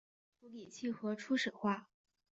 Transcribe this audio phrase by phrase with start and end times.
[0.39, 1.91] 处理器核初始化